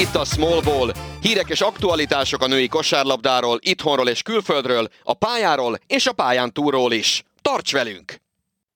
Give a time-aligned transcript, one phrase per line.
[0.00, 0.92] itt a Small Ball.
[1.20, 6.92] Hírek és aktualitások a női kosárlabdáról, itthonról és külföldről, a pályáról és a pályán túlról
[6.92, 7.24] is.
[7.42, 8.16] Tarts velünk!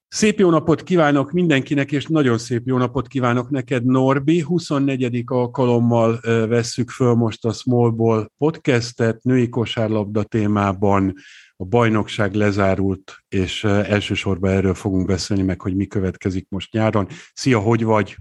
[0.09, 4.41] Szép jó napot kívánok mindenkinek, és nagyon szép jó napot kívánok neked, Norbi.
[4.41, 5.23] 24.
[5.27, 11.15] alkalommal vesszük föl most a Small Ball podcastet, női kosárlabda témában.
[11.57, 17.09] A bajnokság lezárult, és elsősorban erről fogunk beszélni, meg hogy mi következik most nyáron.
[17.33, 18.17] Szia, hogy vagy?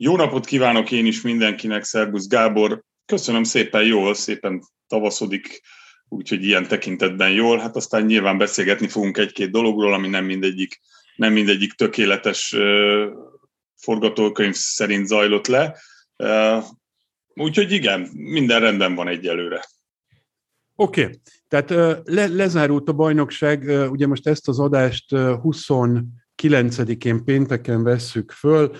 [0.00, 2.82] Jó napot kívánok én is mindenkinek, Szerbusz Gábor.
[3.06, 5.62] Köszönöm szépen jól, szépen tavaszodik,
[6.08, 7.58] úgyhogy ilyen tekintetben jól.
[7.58, 10.80] Hát aztán nyilván beszélgetni fogunk egy-két dologról, ami nem mindegyik,
[11.16, 12.56] nem mindegyik tökéletes
[13.76, 15.76] forgatókönyv szerint zajlott le.
[17.34, 19.64] Úgyhogy igen, minden rendben van egyelőre.
[20.74, 21.20] Oké, okay.
[21.48, 21.70] tehát
[22.04, 25.10] le, lezárult a bajnokság, ugye most ezt az adást
[26.42, 28.76] 29-én pénteken vesszük föl,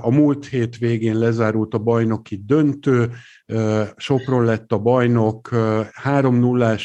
[0.00, 3.10] a múlt hét végén lezárult a bajnoki döntő,
[3.96, 5.48] Sopron lett a bajnok,
[5.92, 6.76] 3 0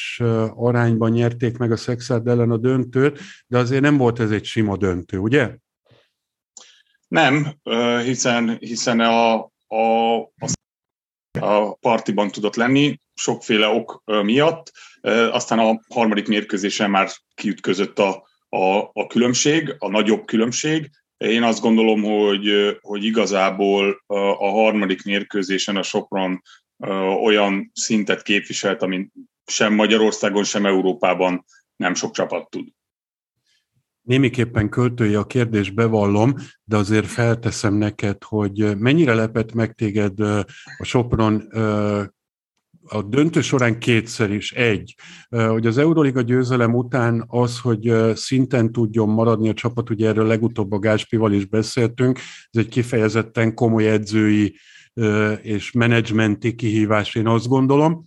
[0.55, 4.77] arányban nyerték meg a Szexárd ellen a döntőt, de azért nem volt ez egy sima
[4.77, 5.55] döntő, ugye?
[7.07, 7.59] Nem,
[8.03, 9.33] hiszen, hiszen a,
[9.67, 10.49] a, a,
[11.39, 14.71] a partiban tudott lenni, sokféle ok miatt,
[15.31, 21.61] aztán a harmadik mérkőzésen már kiütközött a, a, a különbség, a nagyobb különbség, én azt
[21.61, 24.03] gondolom, hogy, hogy igazából
[24.37, 26.41] a harmadik mérkőzésen a Sopron
[27.23, 29.11] olyan szintet képviselt, amit
[29.45, 32.67] sem Magyarországon, sem Európában nem sok csapat tud.
[34.01, 40.45] Némiképpen költői a kérdés, bevallom, de azért felteszem neked, hogy mennyire lepett meg téged a
[40.83, 41.47] Sopron
[42.89, 44.51] a döntő során kétszer is.
[44.51, 44.95] Egy,
[45.29, 50.71] hogy az Euroliga győzelem után az, hogy szinten tudjon maradni a csapat, ugye erről legutóbb
[50.71, 52.19] a Gáspival is beszéltünk,
[52.51, 54.55] ez egy kifejezetten komoly edzői
[55.41, 58.05] és menedzsmenti kihívás, én azt gondolom,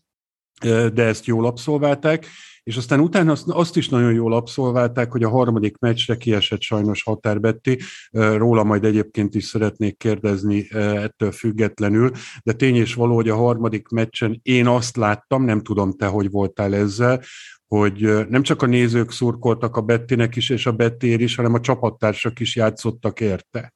[0.92, 2.26] de ezt jól abszolválták
[2.62, 7.02] és aztán utána azt, azt is nagyon jól abszolválták, hogy a harmadik meccsre kiesett sajnos
[7.02, 7.78] Határbetti,
[8.10, 12.10] róla majd egyébként is szeretnék kérdezni ettől függetlenül,
[12.42, 16.30] de tény és való, hogy a harmadik meccsen én azt láttam, nem tudom te, hogy
[16.30, 17.22] voltál ezzel,
[17.66, 21.60] hogy nem csak a nézők szurkoltak a Bettinek is, és a Bettér is, hanem a
[21.60, 23.74] csapattársak is játszottak érte.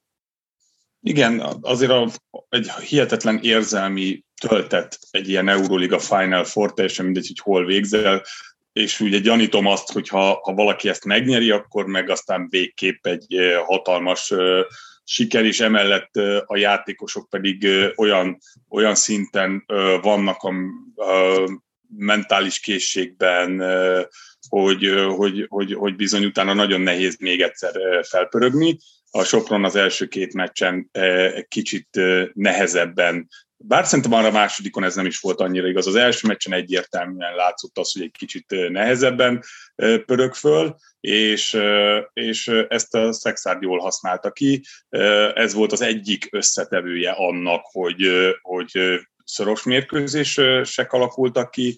[1.01, 2.09] Igen, azért a,
[2.49, 8.23] egy hihetetlen érzelmi töltet egy ilyen Euroliga Final Four, teljesen mindegy, hogy hol végzel
[8.77, 13.35] és ugye gyanítom azt, hogy ha, ha valaki ezt megnyeri, akkor meg aztán végképp egy
[13.65, 14.33] hatalmas
[15.03, 16.15] siker, és emellett
[16.45, 18.37] a játékosok pedig olyan,
[18.69, 19.63] olyan szinten
[20.01, 20.49] vannak a,
[21.03, 21.47] a
[21.97, 23.63] mentális készségben,
[24.49, 27.71] hogy, hogy, hogy, hogy bizony utána nagyon nehéz még egyszer
[28.07, 28.77] felpörögni.
[29.11, 30.91] A Sopron az első két meccsen
[31.47, 31.87] kicsit
[32.33, 33.27] nehezebben
[33.57, 35.87] bár szerintem arra a másodikon ez nem is volt annyira igaz.
[35.87, 39.43] Az első meccsen egyértelműen látszott az, hogy egy kicsit nehezebben
[39.75, 41.57] pörög föl, és,
[42.13, 44.63] és ezt a Szexárd jól használta ki.
[45.33, 48.07] Ez volt az egyik összetevője annak, hogy,
[48.41, 51.75] hogy szoros mérkőzések alakultak ki.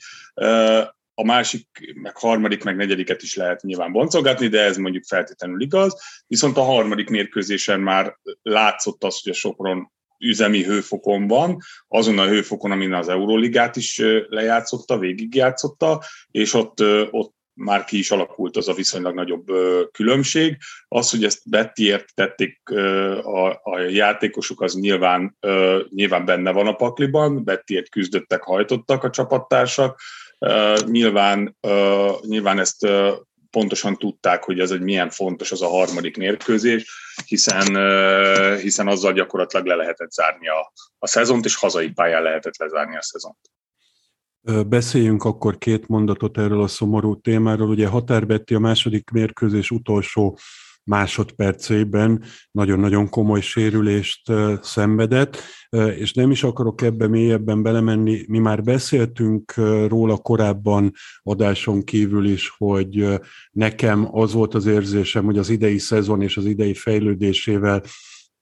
[1.13, 6.23] A másik, meg harmadik, meg negyediket is lehet nyilván boncolgatni, de ez mondjuk feltétlenül igaz.
[6.27, 11.57] Viszont a harmadik mérkőzésen már látszott az, hogy a Sopron üzemi hőfokon van,
[11.87, 18.11] azon a hőfokon, amin az Euróligát is lejátszotta, végigjátszotta, és ott, ott már ki is
[18.11, 19.45] alakult az a viszonylag nagyobb
[19.91, 20.57] különbség.
[20.87, 22.69] Az, hogy ezt Bettiért tették
[23.23, 25.37] a, a játékosok, az nyilván,
[25.89, 30.01] nyilván benne van a pakliban, Bettiért küzdöttek, hajtottak a csapattársak,
[30.85, 31.57] nyilván,
[32.21, 32.87] nyilván ezt
[33.51, 36.85] pontosan tudták, hogy ez egy milyen fontos az a harmadik mérkőzés,
[37.25, 37.65] hiszen,
[38.57, 43.01] hiszen azzal gyakorlatilag le lehetett zárni a, a szezont, és hazai pályán lehetett lezárni a
[43.01, 43.37] szezont.
[44.67, 47.69] Beszéljünk akkor két mondatot erről a szomorú témáról.
[47.69, 50.37] Ugye Határbetti a második mérkőzés utolsó
[50.83, 54.31] másodpercében nagyon-nagyon komoly sérülést
[54.61, 55.37] szenvedett,
[55.97, 58.25] és nem is akarok ebbe mélyebben belemenni.
[58.27, 59.53] Mi már beszéltünk
[59.87, 60.91] róla korábban
[61.23, 63.19] adáson kívül is, hogy
[63.51, 67.81] nekem az volt az érzésem, hogy az idei szezon és az idei fejlődésével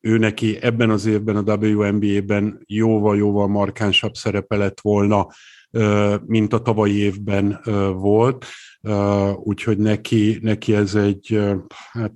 [0.01, 5.27] ő neki ebben az évben a WNBA-ben jóval-jóval markánsabb szerepe lett volna,
[6.25, 7.59] mint a tavalyi évben
[7.93, 8.45] volt,
[9.35, 11.39] úgyhogy neki, neki ez egy,
[11.91, 12.13] hát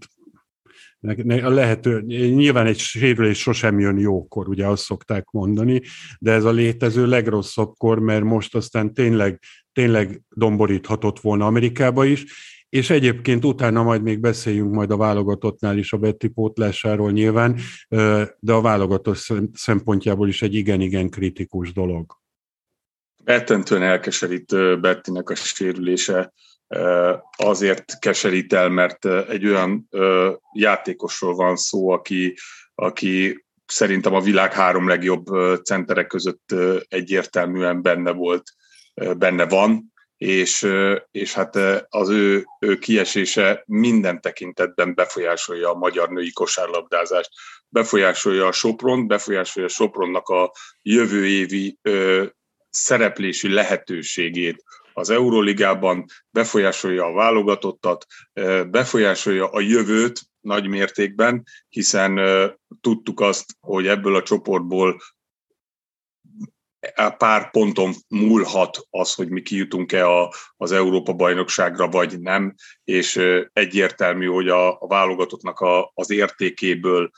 [1.28, 5.82] a lehető, nyilván egy sérülés sosem jön jókor, ugye azt szokták mondani,
[6.20, 9.40] de ez a létező legrosszabb kor, mert most aztán tényleg,
[9.74, 12.26] tényleg domboríthatott volna Amerikába is,
[12.70, 17.58] és egyébként utána majd még beszéljünk majd a válogatottnál is a Betty pótlásáról nyilván,
[18.40, 19.18] de a válogatott
[19.54, 22.21] szempontjából is egy igen-igen kritikus dolog.
[23.24, 26.34] Rettentően elkeserít Bettinek a sérülése,
[27.38, 29.88] azért keserít el, mert egy olyan
[30.54, 32.38] játékosról van szó, aki,
[32.76, 35.26] aki szerintem a világ három legjobb
[35.64, 36.56] centerek között
[36.88, 38.44] egyértelműen benne volt,
[39.18, 40.68] benne van, és,
[41.12, 41.56] és hát
[41.90, 47.30] az ő, ő kiesése minden tekintetben befolyásolja a magyar női kosárlabdázást,
[47.70, 50.52] befolyásolja a Sopron, befolyásolja a Sopronnak a
[50.82, 51.80] jövő évi
[52.72, 54.64] szereplési lehetőségét
[54.94, 58.06] az Euróligában, befolyásolja a válogatottat,
[58.70, 62.20] befolyásolja a jövőt nagy mértékben, hiszen
[62.82, 65.02] tudtuk azt, hogy ebből a csoportból
[67.18, 73.22] pár ponton múlhat az, hogy mi kijutunk-e a, az Európa-bajnokságra, vagy nem, és
[73.54, 77.12] egyértelmű, hogy a, válogatottnak a, az értékéből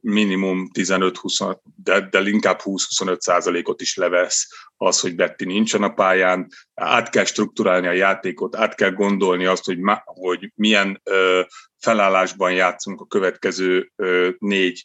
[0.00, 6.48] minimum 15-20, de, de inkább 20-25 százalékot is levesz az, hogy Betty nincsen a pályán.
[6.74, 11.40] Át kell strukturálni a játékot, át kell gondolni azt, hogy, ma, hogy milyen ö,
[11.78, 14.84] felállásban játszunk a következő ö, négy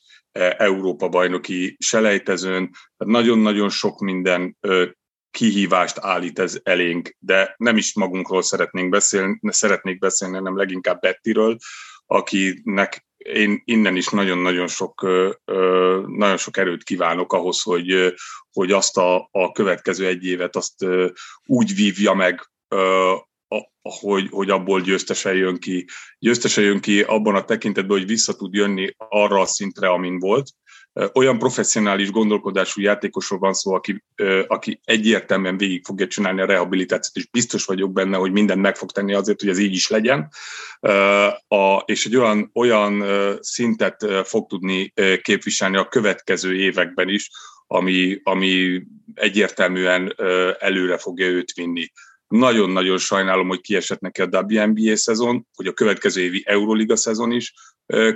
[0.58, 2.70] Európa-bajnoki selejtezőn.
[2.98, 4.86] Nagyon-nagyon sok minden ö,
[5.32, 11.58] kihívást állít ez elénk, de nem is magunkról szeretnénk beszélni, szeretnék beszélni, hanem leginkább Bettiről,
[12.06, 15.02] akinek én innen is nagyon-nagyon sok,
[16.08, 18.14] nagyon sok erőt kívánok ahhoz, hogy,
[18.52, 20.86] hogy azt a, a következő egy évet azt
[21.46, 22.52] úgy vívja meg,
[23.82, 25.88] hogy, hogy abból győztese jön ki.
[26.20, 30.50] Győztese jön ki abban a tekintetben, hogy vissza tud jönni arra a szintre, amin volt,
[31.14, 34.04] olyan professzionális gondolkodású játékosról van szó, aki,
[34.48, 38.92] aki egyértelműen végig fogja csinálni a rehabilitációt, és biztos vagyok benne, hogy mindent meg fog
[38.92, 40.30] tenni azért, hogy ez így is legyen,
[41.86, 43.04] és egy olyan, olyan
[43.42, 47.30] szintet fog tudni képviselni a következő években is,
[47.68, 48.82] ami, ami
[49.14, 50.16] egyértelműen
[50.60, 51.92] előre fogja őt vinni.
[52.28, 57.54] Nagyon-nagyon sajnálom, hogy kiesett neki a WNBA szezon, hogy a következő évi Euroliga szezon is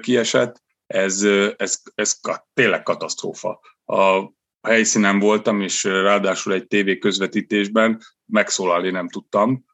[0.01, 1.23] kiesett, ez,
[1.57, 2.19] ez, ez
[2.53, 3.59] tényleg katasztrófa.
[3.85, 4.31] A
[4.61, 9.65] helyszínen voltam, és ráadásul egy tévé közvetítésben megszólalni nem tudtam.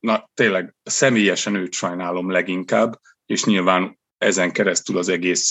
[0.00, 5.50] Na tényleg személyesen őt sajnálom leginkább, és nyilván ezen keresztül az egész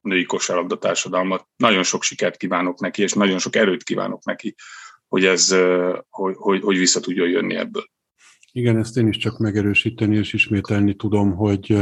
[0.00, 1.48] női kosárlabda társadalmat.
[1.56, 4.54] Nagyon sok sikert kívánok neki, és nagyon sok erőt kívánok neki,
[5.08, 5.56] hogy ez,
[6.08, 7.84] hogy, hogy, hogy vissza tudjon jönni ebből.
[8.52, 11.76] Igen, ezt én is csak megerősíteni és ismételni tudom, hogy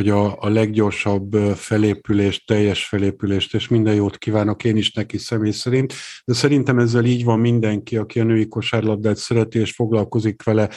[0.00, 5.50] hogy a, a leggyorsabb felépülést, teljes felépülést, és minden jót kívánok én is neki személy
[5.50, 5.94] szerint,
[6.24, 10.68] de szerintem ezzel így van mindenki, aki a női kosárlabdát szereti és foglalkozik vele,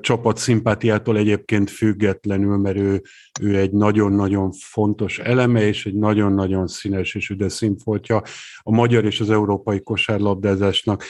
[0.00, 3.02] csapat szimpátiától egyébként függetlenül, mert ő,
[3.40, 8.22] ő egy nagyon-nagyon fontos eleme, és egy nagyon-nagyon színes és üde színfoltja
[8.62, 11.04] a magyar és az európai kosárlabdázásnak.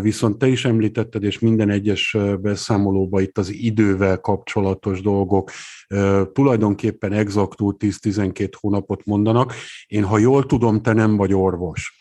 [0.00, 5.50] Viszont te is említetted, és minden egyes beszámolóban itt az idővel kapcsolatos dolgok
[6.76, 9.54] tulajdonképpen exaktú 10-12 hónapot mondanak.
[9.86, 11.98] Én, ha jól tudom, te nem vagy orvos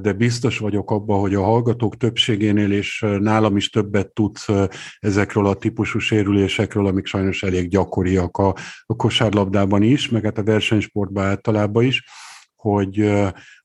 [0.00, 4.48] de biztos vagyok abban, hogy a hallgatók többségénél és nálam is többet tudsz
[4.98, 8.54] ezekről a típusú sérülésekről, amik sajnos elég gyakoriak a,
[8.86, 12.04] a kosárlabdában is, meg hát a versenysportban általában is,
[12.56, 13.12] hogy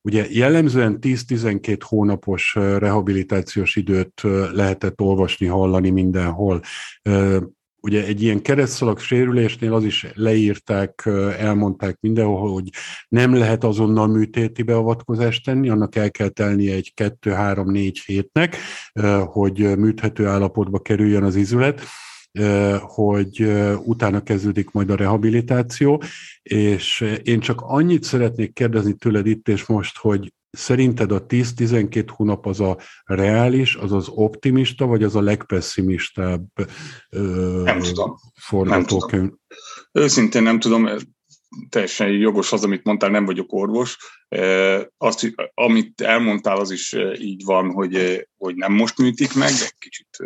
[0.02, 6.62] ugye jellemzően 10-12 hónapos rehabilitációs időt lehetett olvasni, hallani mindenhol
[7.86, 11.04] ugye egy ilyen keresztszalag sérülésnél az is leírták,
[11.38, 12.70] elmondták mindenhol, hogy
[13.08, 18.58] nem lehet azonnal műtéti beavatkozást tenni, annak el kell telnie egy 2-3-4 hétnek,
[19.26, 21.82] hogy műthető állapotba kerüljön az izület
[22.82, 23.52] hogy
[23.84, 26.04] utána kezdődik majd a rehabilitáció,
[26.44, 32.46] és én csak annyit szeretnék kérdezni tőled itt és most, hogy Szerinted a 10-12 hónap
[32.46, 36.46] az a reális, az az optimista, vagy az a legpesszimistább
[37.64, 38.16] nem tudom.
[38.40, 39.22] forgatókönyv?
[39.22, 39.40] Nem tudom.
[39.92, 40.90] Őszintén nem tudom,
[41.70, 43.98] teljesen jogos az, amit mondtál, nem vagyok orvos.
[44.98, 50.18] Azt, amit elmondtál, az is így van, hogy, hogy nem most műtik meg, de kicsit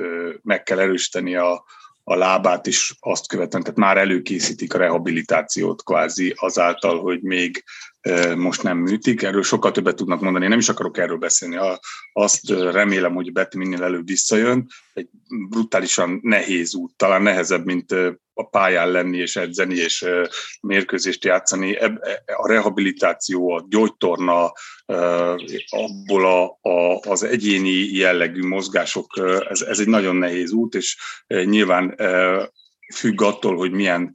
[0.41, 1.63] meg kell erősíteni a,
[2.03, 7.63] a lábát is azt követően, tehát már előkészítik a rehabilitációt kvázi azáltal, hogy még
[8.35, 9.21] most nem műtik.
[9.21, 10.43] Erről sokkal többet tudnak mondani.
[10.43, 11.57] Én nem is akarok erről beszélni.
[12.13, 14.67] Azt remélem, hogy Betty minél előbb visszajön.
[14.93, 15.09] Egy
[15.49, 17.91] brutálisan nehéz út, talán nehezebb, mint
[18.33, 20.05] a pályán lenni és edzeni és
[20.61, 21.75] mérkőzést játszani.
[22.25, 24.51] A rehabilitáció, a gyógytorna,
[25.69, 31.95] abból a, a, az egyéni jellegű mozgások, ez, ez egy nagyon nehéz út, és nyilván
[32.95, 34.11] függ attól, hogy milyen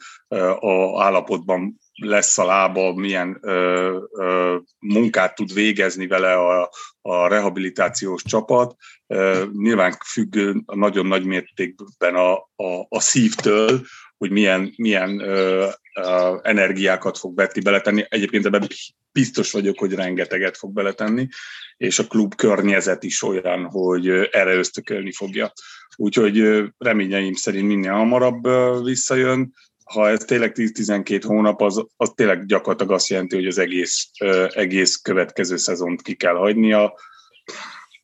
[0.59, 6.71] a állapotban lesz a lába, milyen ö, ö, munkát tud végezni vele a,
[7.03, 8.77] a rehabilitációs csapat.
[9.07, 10.37] Ö, nyilván függ
[10.75, 13.81] nagyon nagy mértékben a, a, a szívtől,
[14.17, 18.05] hogy milyen, milyen ö, ö, energiákat fog Betty beletenni.
[18.09, 18.69] Egyébként ebben
[19.13, 21.29] biztos vagyok, hogy rengeteget fog beletenni,
[21.77, 25.53] és a klub környezet is olyan, hogy erre ösztökölni fogja.
[25.97, 28.49] Úgyhogy reményeim szerint minél hamarabb
[28.85, 34.11] visszajön, ha ez tényleg 10-12 hónap, az, az tényleg gyakorlatilag azt jelenti, hogy az egész,
[34.49, 36.95] egész következő szezont ki kell hagynia.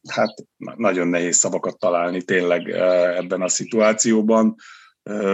[0.08, 2.70] Hát nagyon nehéz szavakat találni tényleg
[3.16, 4.54] ebben a szituációban.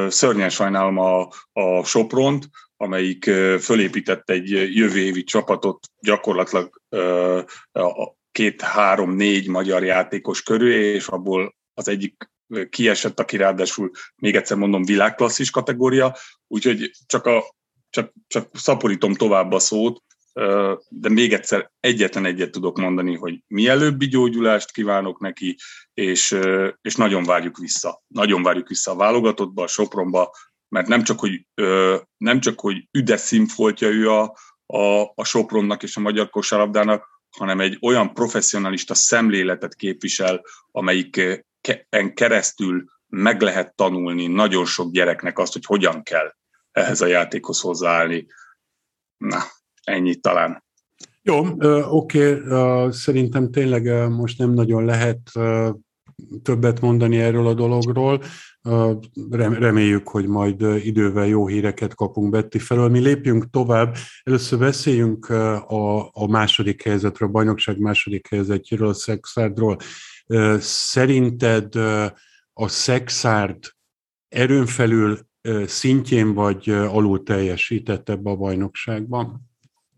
[0.08, 3.24] Szörnyen sajnálom a, a Sopront, amelyik
[3.60, 6.80] fölépített egy jövő évi csapatot gyakorlatilag
[7.72, 12.30] a két-három-négy magyar játékos körül, és abból az egyik
[12.70, 17.44] kiesett, aki ráadásul még egyszer mondom világklasszis kategória, úgyhogy csak, a,
[17.90, 20.02] csak, csak szaporítom tovább a szót,
[20.88, 25.56] de még egyszer egyetlen egyet tudok mondani, hogy mielőbbi gyógyulást kívánok neki,
[25.94, 26.38] és,
[26.80, 28.02] és nagyon várjuk vissza.
[28.06, 30.34] Nagyon várjuk vissza a válogatottba, a Sopronba,
[30.68, 31.46] mert nem csak, hogy,
[32.16, 34.36] nem csak, hogy üdes színfoltja ő a,
[34.66, 41.44] a, a Sopronnak és a magyar kosárlabdának, hanem egy olyan professzionalista szemléletet képvisel, amelyik
[42.14, 46.34] keresztül meg lehet tanulni nagyon sok gyereknek azt, hogy hogyan kell
[46.72, 48.26] ehhez a játékhoz hozzáállni.
[49.16, 49.38] Na,
[49.84, 50.64] ennyit talán.
[51.22, 51.46] Jó,
[51.90, 55.30] oké, okay, szerintem tényleg most nem nagyon lehet
[56.42, 58.22] többet mondani erről a dologról.
[59.30, 62.88] Reméljük, hogy majd idővel jó híreket kapunk Betty felől.
[62.88, 63.96] Mi lépjünk tovább.
[64.22, 69.76] Először beszéljünk a, a második helyzetről, a bajnokság második helyzetjéről, a Szexárdról.
[70.58, 71.74] Szerinted
[72.52, 73.58] a Szexárd
[74.28, 75.18] erőn felül
[75.66, 79.40] szintjén vagy alul teljesített ebbe a bajnokságban?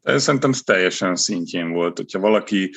[0.03, 1.97] Szerintem teljesen szintjén volt.
[1.97, 2.71] Hogyha valaki,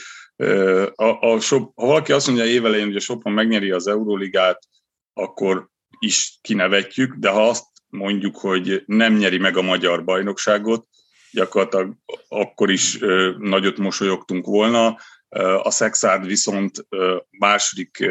[0.96, 4.68] a, a, ha valaki azt mondja évelején, hogy a Sopron megnyeri az Euróligát,
[5.14, 10.88] akkor is kinevetjük, de ha azt mondjuk, hogy nem nyeri meg a magyar bajnokságot,
[11.32, 11.94] gyakorlatilag
[12.28, 12.98] akkor is
[13.38, 14.98] nagyot mosolyogtunk volna.
[15.40, 16.88] A Szexárd viszont
[17.30, 18.10] második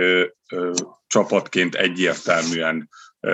[1.07, 2.89] csapatként egyértelműen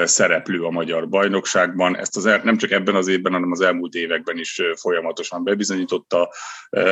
[0.05, 1.97] szereplő a magyar bajnokságban.
[1.97, 6.33] Ezt az nem csak ebben az évben, hanem az elmúlt években is folyamatosan bebizonyította,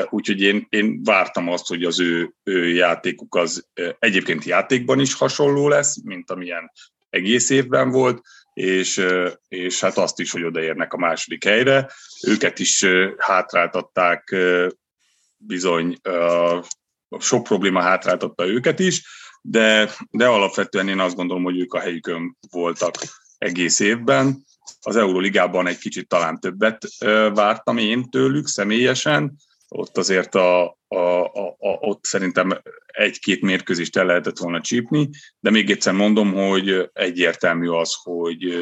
[0.09, 5.69] úgyhogy én, én vártam azt, hogy az ő, ő játékuk az egyébként játékban is hasonló
[5.69, 6.71] lesz, mint amilyen
[7.11, 8.21] egész évben volt,
[8.53, 9.07] és,
[9.49, 11.91] és hát azt is, hogy odaérnek a második helyre.
[12.27, 12.87] Őket is
[13.17, 14.37] hátráltatták
[15.37, 15.97] bizony
[17.21, 19.03] sok probléma hátráltatta őket is,
[19.43, 22.95] de, de alapvetően én azt gondolom, hogy ők a helyükön voltak
[23.39, 24.45] egész évben.
[24.81, 26.87] Az Euróligában egy kicsit talán többet
[27.35, 29.37] vártam én tőlük személyesen,
[29.69, 35.51] ott azért a, a, a, a, ott szerintem egy-két mérkőzést el lehetett volna csípni, de
[35.51, 38.55] még egyszer mondom, hogy egyértelmű az, hogy,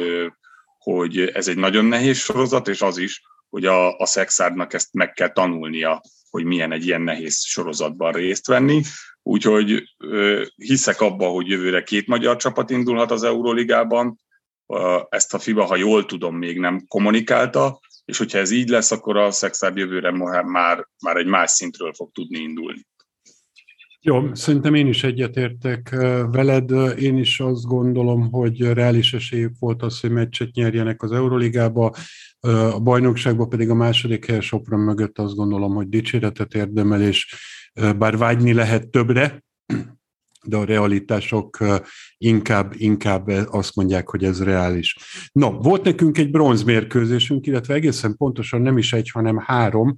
[0.77, 3.21] hogy ez egy nagyon nehéz sorozat, és az is,
[3.53, 8.47] hogy a, a szexárdnak ezt meg kell tanulnia, hogy milyen egy ilyen nehéz sorozatban részt
[8.47, 8.81] venni.
[9.21, 9.83] Úgyhogy
[10.55, 14.19] hiszek abba, hogy jövőre két magyar csapat indulhat az Euróligában.
[15.09, 19.17] Ezt a FIBA, ha jól tudom, még nem kommunikálta, és hogyha ez így lesz, akkor
[19.17, 22.87] a Szexárd jövőre már, már egy más szintről fog tudni indulni.
[24.05, 25.89] Jó, szerintem én is egyetértek
[26.31, 26.71] veled.
[26.99, 31.93] Én is azt gondolom, hogy reális esélyük volt az, hogy meccset nyerjenek az Euroligába,
[32.73, 37.35] a bajnokságban pedig a második hely Sopron mögött azt gondolom, hogy dicséretet érdemel, és
[37.97, 39.43] bár vágyni lehet többre,
[40.43, 41.57] de a realitások
[42.17, 44.97] inkább, inkább azt mondják, hogy ez reális.
[45.31, 49.95] No, volt nekünk egy bronzmérkőzésünk, illetve egészen pontosan nem is egy, hanem három,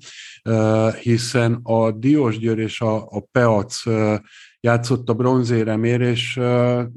[1.02, 3.84] hiszen a Diósgyőr és a, a Peac
[4.60, 6.40] játszott a bronzéremér, és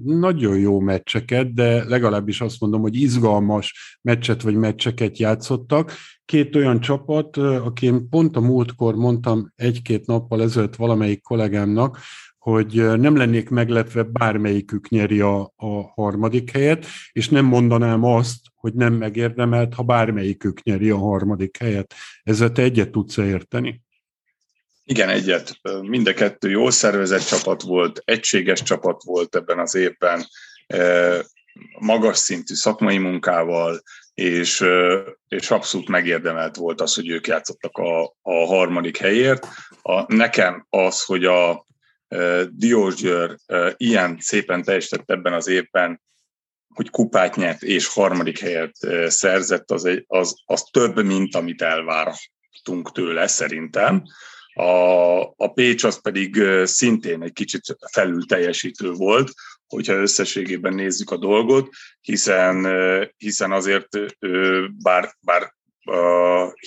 [0.04, 5.92] nagyon jó meccseket, de legalábbis azt mondom, hogy izgalmas meccset vagy meccseket játszottak.
[6.24, 11.98] Két olyan csapat, aki pont a múltkor mondtam egy-két nappal ezelőtt valamelyik kollégámnak,
[12.38, 18.74] hogy nem lennék meglepve, bármelyikük nyeri a, a harmadik helyet, és nem mondanám azt, hogy
[18.74, 21.94] nem megérdemelt, ha bármelyikük nyeri a harmadik helyet.
[22.22, 23.82] Ezzel te egyet tudsz érteni?
[24.84, 25.60] Igen, egyet.
[25.82, 30.26] Mind a kettő jól szervezett csapat volt, egységes csapat volt ebben az évben,
[31.78, 33.82] magas szintű szakmai munkával,
[34.14, 34.64] és,
[35.28, 39.46] és abszolút megérdemelt volt az, hogy ők játszottak a, a harmadik helyért.
[39.82, 41.66] A, nekem az, hogy a
[42.50, 43.36] Diós Győr
[43.76, 46.00] ilyen szépen teljesített ebben az évben,
[46.74, 52.92] hogy kupát nyert és harmadik helyet szerzett, az, egy, az, az több, mint amit elvártunk
[52.92, 54.02] tőle szerintem.
[54.52, 59.32] A, a Pécs az pedig szintén egy kicsit felül teljesítő volt,
[59.66, 61.68] hogyha összességében nézzük a dolgot,
[62.00, 62.66] hiszen,
[63.16, 63.88] hiszen azért
[64.82, 65.54] bár, bár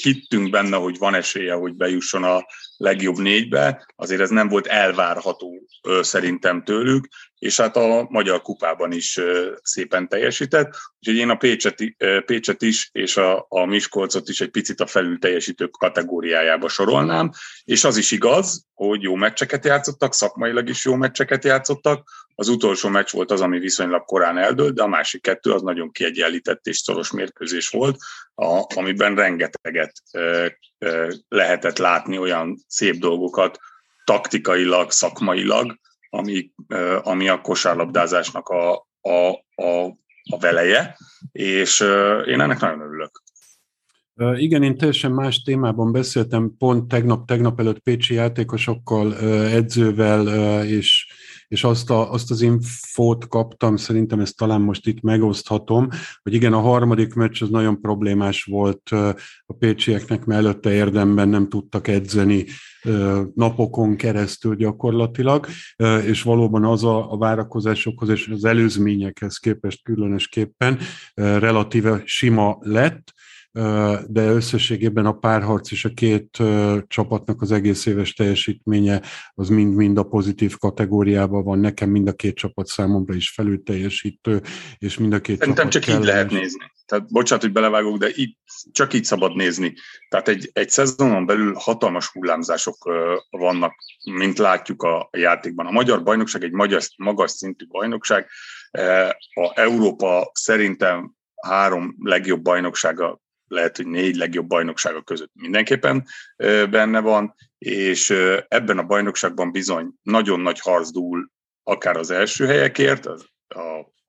[0.02, 2.46] hittünk benne, hogy van esélye, hogy bejusson a
[2.82, 5.68] legjobb négybe, azért ez nem volt elvárható
[6.02, 7.08] szerintem tőlük,
[7.38, 9.20] és hát a Magyar Kupában is
[9.62, 11.84] szépen teljesített, úgyhogy én a Pécset,
[12.26, 17.32] Pécset is, és a, a Miskolcot is egy picit a felül teljesítők kategóriájába sorolnám,
[17.64, 22.90] és az is igaz, hogy jó meccseket játszottak, szakmailag is jó meccseket játszottak, az utolsó
[22.90, 26.78] meccs volt az, ami viszonylag korán eldőlt, de a másik kettő az nagyon kiegyenlített és
[26.78, 27.98] szoros mérkőzés volt,
[28.36, 29.94] a, amiben rengeteget
[31.28, 33.60] lehetett látni olyan szép dolgokat
[34.04, 36.52] taktikailag, szakmailag, ami,
[37.02, 39.86] ami a kosárlabdázásnak a, a, a,
[40.32, 40.98] a veleje,
[41.32, 41.80] és
[42.28, 43.22] én ennek nagyon örülök.
[44.36, 50.28] Igen, én teljesen más témában beszéltem, pont tegnap, tegnap előtt pécsi játékosokkal, edzővel
[50.66, 51.08] és
[51.52, 55.88] és azt, a, azt az infót kaptam, szerintem ezt talán most itt megoszthatom,
[56.24, 58.90] hogy igen, a harmadik meccs az nagyon problémás volt
[59.46, 62.46] a pécsieknek, mert előtte érdemben nem tudtak edzeni
[63.34, 65.48] napokon keresztül gyakorlatilag,
[66.06, 70.78] és valóban az a, a várakozásokhoz és az előzményekhez képest különösképpen
[71.14, 73.14] relatíve sima lett,
[74.08, 76.38] de összességében a párharc és a két
[76.88, 79.02] csapatnak az egész éves teljesítménye
[79.34, 81.60] az mind-mind a pozitív kategóriában van.
[81.60, 84.42] Nekem mind a két csapat számomra is felül teljesítő,
[84.78, 86.72] és mind a két Szerintem csak így lehet nézni.
[86.86, 88.38] Tehát bocsánat, hogy belevágok, de így,
[88.72, 89.74] csak így szabad nézni.
[90.10, 92.92] Tehát egy, egy szezonon belül hatalmas hullámzások
[93.30, 93.74] vannak,
[94.14, 95.66] mint látjuk a játékban.
[95.66, 98.28] A magyar bajnokság egy magyar, magas szintű bajnokság.
[99.34, 103.21] A Európa szerintem három legjobb bajnoksága
[103.52, 106.06] lehet, hogy négy legjobb bajnokságok között mindenképpen
[106.70, 108.10] benne van, és
[108.48, 111.30] ebben a bajnokságban bizony nagyon nagy harc dúl
[111.64, 113.60] akár az első helyekért, az, a,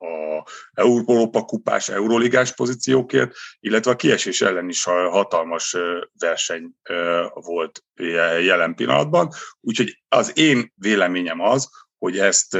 [0.07, 5.76] a Európa kupás, Euróligás pozíciókért, illetve a kiesés ellen is hatalmas
[6.18, 6.70] verseny
[7.33, 7.85] volt
[8.40, 9.28] jelen pillanatban.
[9.61, 11.70] Úgyhogy az én véleményem az,
[12.02, 12.58] hogy ezt,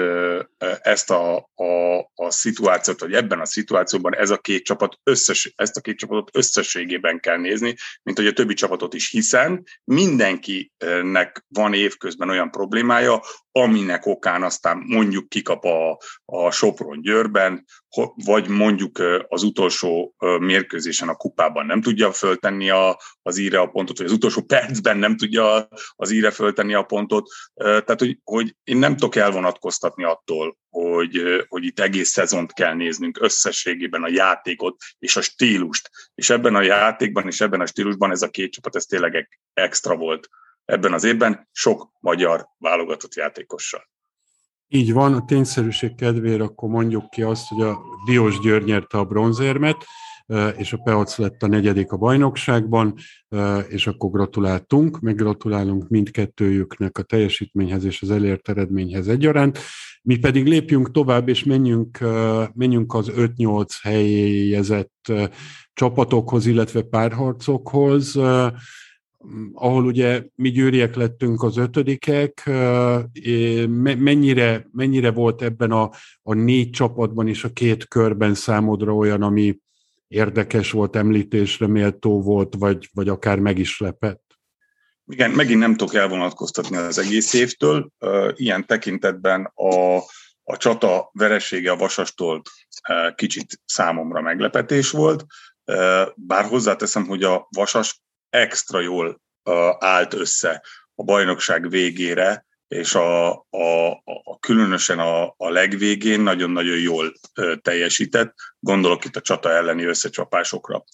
[0.81, 5.77] ezt a, a, a szituációt, vagy ebben a szituációban ez a két csapat összes, ezt
[5.77, 11.75] a két csapatot összességében kell nézni, mint hogy a többi csapatot is, hiszen mindenkinek van
[11.75, 13.21] évközben olyan problémája,
[13.53, 17.65] aminek okán aztán mondjuk kikap a, a Sopron Győrben,
[18.15, 23.99] vagy mondjuk az utolsó mérkőzésen a kupában nem tudja föltenni a, az íre a pontot,
[23.99, 27.29] vagy az utolsó percben nem tudja az íre föltenni a pontot.
[27.55, 33.19] Tehát, hogy, hogy én nem tudok elvonatkoztatni attól, hogy, hogy itt egész szezont kell néznünk
[33.21, 35.91] összességében a játékot és a stílust.
[36.15, 39.97] És ebben a játékban és ebben a stílusban ez a két csapat, ez tényleg extra
[39.97, 40.29] volt
[40.65, 43.91] ebben az évben sok magyar válogatott játékossal.
[44.69, 49.05] Így van, a tényszerűség kedvére akkor mondjuk ki azt, hogy a Diós György nyerte a
[49.05, 49.77] bronzérmet,
[50.57, 52.95] és a Peac lett a negyedik a bajnokságban,
[53.69, 59.59] és akkor gratuláltunk, meg gratulálunk mindkettőjüknek a teljesítményhez és az elért eredményhez egyaránt.
[60.03, 61.99] Mi pedig lépjünk tovább, és menjünk,
[62.55, 65.13] menjünk az 5-8 helyezett
[65.73, 68.19] csapatokhoz, illetve párharcokhoz
[69.53, 72.51] ahol ugye mi győriek lettünk az ötödikek,
[73.99, 75.91] mennyire, mennyire volt ebben a,
[76.23, 79.59] a négy csapatban és a két körben számodra olyan, ami
[80.13, 84.23] érdekes volt, említésre méltó volt, vagy, vagy akár meg is lepett?
[85.07, 87.91] Igen, megint nem tudok elvonatkoztatni az egész évtől.
[88.35, 89.97] Ilyen tekintetben a,
[90.43, 92.43] a csata veresége a Vasastól
[93.15, 95.25] kicsit számomra meglepetés volt,
[96.15, 99.23] bár hozzáteszem, hogy a Vasas extra jól
[99.79, 100.63] állt össze
[100.95, 103.91] a bajnokság végére, és a, a,
[104.25, 107.13] a különösen a, a legvégén nagyon-nagyon jól
[107.63, 108.35] teljesített.
[108.59, 110.85] gondolok itt a csata elleni összecsapásokra.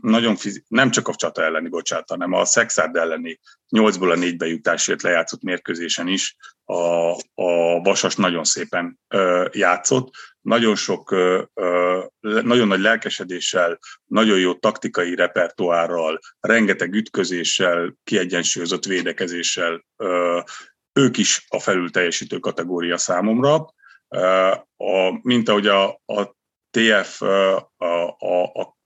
[0.00, 3.40] Nagyon fizi- nem csak a csata elleni, bocsánat, hanem a Szexárd elleni
[3.76, 9.00] 8-ból a 4 bejutásért lejátszott mérkőzésen is a, a Vasas nagyon szépen
[9.52, 11.10] játszott, nagyon sok,
[12.20, 19.84] nagyon nagy lelkesedéssel, nagyon jó taktikai repertoárral, rengeteg ütközéssel, kiegyensúlyozott védekezéssel
[20.92, 23.54] ők is a felül teljesítő kategória számomra.
[24.76, 26.36] A, mint ahogy a, a
[26.70, 27.56] TF a,
[28.18, 28.78] a, a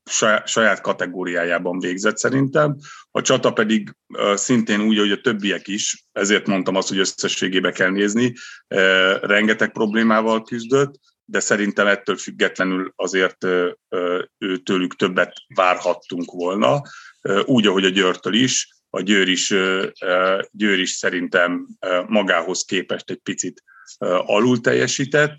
[0.45, 2.77] saját kategóriájában végzett szerintem.
[3.11, 3.97] A csata pedig
[4.35, 8.35] szintén úgy, hogy a többiek is, ezért mondtam azt, hogy összességébe kell nézni,
[9.21, 13.47] rengeteg problémával küzdött, de szerintem ettől függetlenül azért
[14.39, 16.83] őtőlük többet várhattunk volna,
[17.45, 19.55] úgy, ahogy a Győrtől is, a Győr is,
[20.51, 21.67] Győr is szerintem
[22.07, 23.63] magához képest egy picit
[24.27, 25.35] alul teljesített.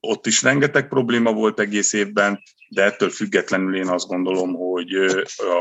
[0.00, 4.94] Ott is rengeteg probléma volt egész évben, de ettől függetlenül én azt gondolom, hogy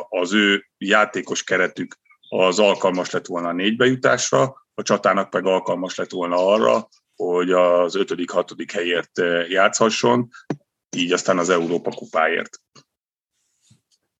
[0.09, 1.95] az ő játékos keretük
[2.29, 6.89] az alkalmas lett volna a négybejutásra, a csatának meg alkalmas lett volna arra,
[7.25, 9.11] hogy az ötödik, hatodik helyért
[9.49, 10.29] játszhasson,
[10.97, 12.61] így aztán az Európa kupáért.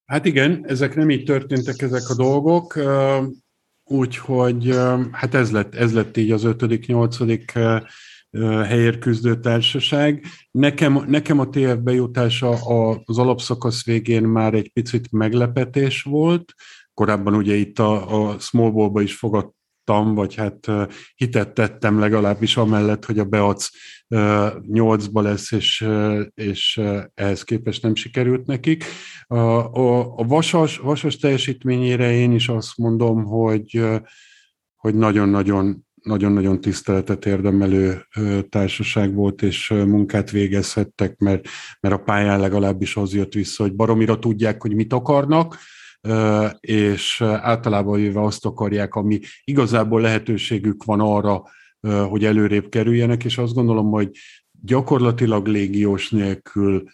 [0.04, 2.78] Hát igen, ezek nem így történtek ezek a dolgok,
[3.84, 4.76] úgyhogy
[5.12, 7.58] hát ez lett, ez lett így az ötödik, nyolcadik
[8.40, 10.24] helyért küzdő társaság.
[10.50, 12.50] Nekem, nekem a TF bejutása
[13.04, 16.54] az alapszakasz végén már egy picit meglepetés volt.
[16.94, 19.50] Korábban ugye itt a, a Small Ball-ba is fogad,
[19.84, 20.70] vagy hát
[21.14, 23.68] hitet tettem legalábbis amellett, hogy a Beac
[24.66, 25.86] nyolcba lesz, és,
[26.34, 26.80] és
[27.14, 28.84] ehhez képest nem sikerült nekik.
[29.26, 33.84] A, a, a vasas, vasas teljesítményére én is azt mondom, hogy,
[34.76, 38.06] hogy nagyon-nagyon nagyon-nagyon tiszteletet érdemelő
[38.48, 41.48] társaság volt, és munkát végezhettek, mert,
[41.80, 45.58] mert a pályán legalábbis az jött vissza, hogy baromira tudják, hogy mit akarnak,
[46.60, 51.42] és általában jöve azt akarják, ami igazából lehetőségük van arra,
[52.08, 54.10] hogy előrébb kerüljenek, és azt gondolom, hogy
[54.62, 56.84] gyakorlatilag légiós nélkül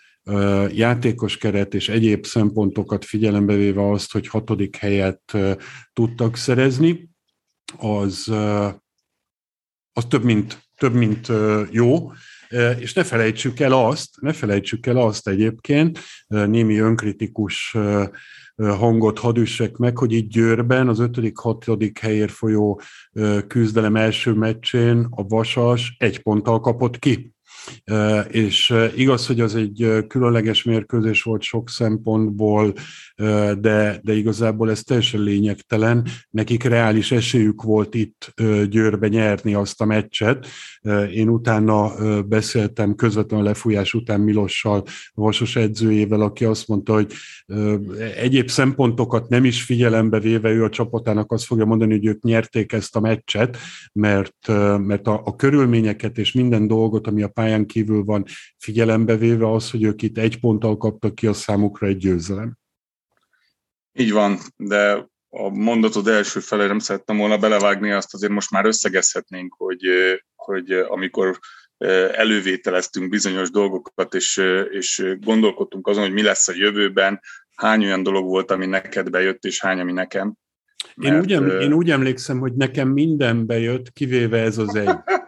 [0.71, 5.37] játékos keret és egyéb szempontokat figyelembe véve azt, hogy hatodik helyet
[5.93, 7.09] tudtak szerezni,
[7.77, 8.29] az,
[9.93, 11.33] az több, mint, több, mint
[11.71, 12.13] jó,
[12.79, 17.77] és ne felejtsük el azt, ne felejtsük el azt egyébként, némi önkritikus
[18.59, 21.93] hangot hadd üssek meg, hogy itt Győrben az 5.-6.
[22.01, 22.81] helyért folyó
[23.47, 27.33] küzdelem első meccsén a Vasas egy ponttal kapott ki.
[28.29, 32.73] És igaz, hogy az egy különleges mérkőzés volt sok szempontból,
[33.61, 36.07] de, de igazából ez teljesen lényegtelen.
[36.31, 38.35] Nekik reális esélyük volt itt
[38.71, 40.47] Győrbe nyerni azt a meccset.
[41.13, 47.13] Én utána beszéltem közvetlenül a lefújás után Milossal, Vasos edzőjével, aki azt mondta, hogy
[48.17, 52.73] egyéb szempontokat nem is figyelembe véve ő a csapatának azt fogja mondani, hogy ők nyerték
[52.73, 53.57] ezt a meccset,
[53.93, 58.25] mert, mert a, a körülményeket és minden dolgot, ami a pályán kívül van
[58.59, 62.57] figyelembe véve, az, hogy ők itt egy ponttal kaptak ki, a számukra egy győzelem.
[63.93, 68.65] Így van, de a mondatod első fele nem szerettem volna belevágni, azt azért most már
[68.65, 69.87] összegezhetnénk, hogy,
[70.35, 71.39] hogy amikor
[72.13, 77.21] elővételeztünk bizonyos dolgokat, és, és gondolkodtunk azon, hogy mi lesz a jövőben,
[77.55, 80.35] hány olyan dolog volt, ami neked bejött, és hány, ami nekem.
[80.95, 84.97] Mert, én, úgy, én úgy emlékszem, hogy nekem minden bejött, kivéve ez az egy.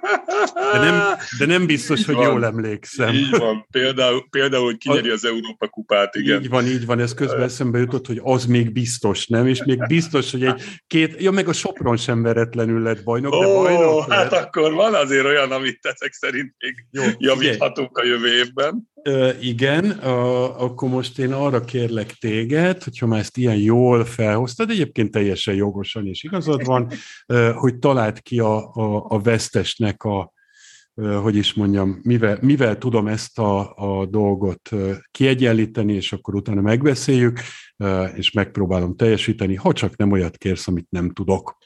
[0.72, 1.02] De nem,
[1.38, 3.14] de nem biztos, így hogy van, jól emlékszem.
[3.14, 3.66] Így van.
[3.70, 6.42] Például, például hogy kinyeri az Európa kupát, igen.
[6.42, 7.00] Így van, így van.
[7.00, 9.46] Ez közben eszembe jutott, hogy az még biztos, nem?
[9.46, 11.22] És még biztos, hogy egy két...
[11.22, 14.42] Ja, meg a Sopron sem veretlenül lett bajnok, de bajnok hát lett.
[14.42, 18.88] akkor van azért olyan, amit ezek szerint még Jó, javíthatunk a jövő évben.
[19.02, 24.70] Ö, igen, a, akkor most én arra kérlek téged, hogyha már ezt ilyen jól felhoztad,
[24.70, 26.92] egyébként teljesen jogosan és igazad van,
[27.54, 30.32] hogy talált ki a, a, a vesztesnek a,
[31.22, 34.70] hogy is mondjam, mivel, mivel tudom ezt a, a dolgot
[35.10, 37.40] kiegyenlíteni, és akkor utána megbeszéljük,
[38.14, 41.56] és megpróbálom teljesíteni, ha csak nem olyat kérsz, amit nem tudok.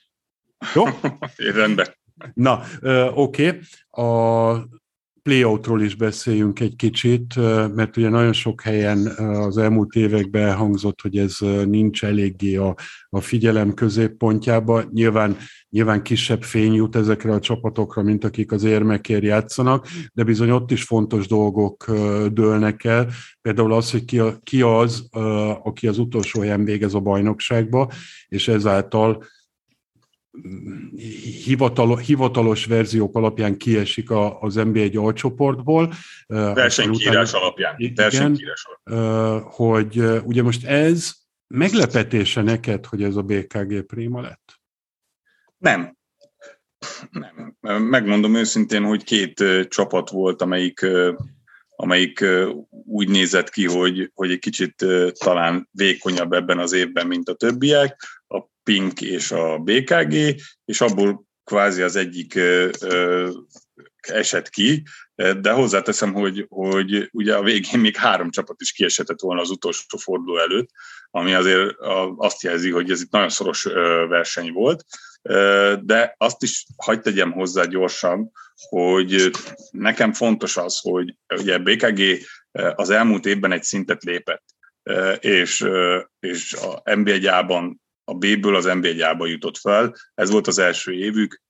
[0.75, 0.85] Jó?
[1.55, 1.87] Rendben.
[2.35, 2.63] Na,
[3.15, 3.47] oké.
[3.47, 3.61] Okay.
[3.91, 4.69] A
[5.29, 7.35] playoutról is beszéljünk egy kicsit,
[7.75, 12.75] mert ugye nagyon sok helyen az elmúlt években elhangzott, hogy ez nincs eléggé a,
[13.09, 14.83] a figyelem középpontjába.
[14.93, 15.37] Nyilván,
[15.71, 20.71] nyilván kisebb fény jut ezekre a csapatokra, mint akik az érmekért játszanak, de bizony ott
[20.71, 21.91] is fontos dolgok
[22.33, 23.09] dőlnek el.
[23.41, 25.09] Például az, hogy ki, ki az,
[25.63, 27.91] aki az utolsó helyen végez a bajnokságba,
[28.29, 29.25] és ezáltal
[31.45, 35.93] hivatalos, hivatalos verziók alapján kiesik a, az NBA egy alcsoportból.
[36.27, 37.93] Versenykírás alapján.
[37.95, 39.43] Versenykírás alapján.
[39.43, 41.13] Hogy ugye most ez
[41.47, 44.61] meglepetése neked, hogy ez a BKG Prima lett?
[45.59, 45.97] Nem.
[47.11, 47.57] Nem.
[47.83, 50.87] Megmondom őszintén, hogy két csapat volt, amelyik
[51.77, 52.25] amelyik
[52.71, 57.97] úgy nézett ki, hogy, hogy egy kicsit talán vékonyabb ebben az évben, mint a többiek,
[58.65, 60.15] Pink és a BKG,
[60.65, 62.41] és abból kvázi az egyik
[64.01, 64.83] esett ki,
[65.41, 69.99] de hozzáteszem, hogy, hogy ugye a végén még három csapat is kiesetett volna az utolsó
[69.99, 70.69] forduló előtt,
[71.11, 71.75] ami azért
[72.17, 73.63] azt jelzi, hogy ez itt nagyon szoros
[74.09, 74.85] verseny volt,
[75.83, 78.31] de azt is hagyd tegyem hozzá gyorsan,
[78.69, 79.31] hogy
[79.71, 82.01] nekem fontos az, hogy ugye BKG
[82.75, 84.45] az elmúlt évben egy szintet lépett,
[85.21, 85.67] és,
[86.21, 89.95] és a NB1-ában a B-ből az NB1-ába jutott fel.
[90.15, 91.43] Ez volt az első évük,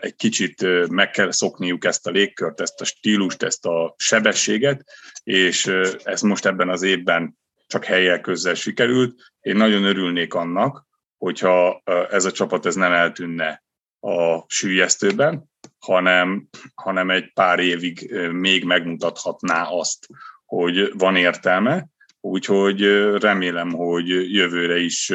[0.00, 4.84] egy kicsit meg kell szokniuk ezt a légkört, ezt a stílust, ezt a sebességet,
[5.22, 5.66] és
[6.04, 9.32] ez most ebben az évben csak helyel közzel sikerült.
[9.40, 13.62] Én nagyon örülnék annak, hogyha ez a csapat ez nem eltűnne
[14.00, 20.06] a sűjesztőben, hanem, hanem egy pár évig még megmutathatná azt,
[20.44, 21.86] hogy van értelme,
[22.20, 22.82] úgyhogy
[23.20, 25.12] remélem, hogy jövőre is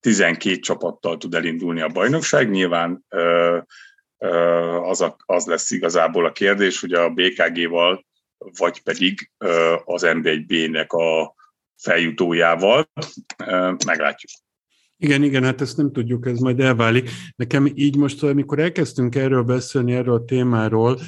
[0.00, 2.50] 12 csapattal tud elindulni a bajnokság.
[2.50, 3.04] Nyilván
[4.82, 8.06] az, a, az lesz igazából a kérdés, hogy a BKG-val,
[8.58, 9.30] vagy pedig
[9.84, 11.34] az NB1B-nek a
[11.76, 12.90] feljutójával
[13.86, 14.30] meglátjuk.
[14.98, 17.10] Igen, igen, hát ezt nem tudjuk, ez majd elválik.
[17.36, 21.00] Nekem így most, amikor elkezdtünk erről beszélni, erről a témáról,